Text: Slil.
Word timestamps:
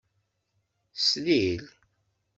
Slil. 1.03 1.61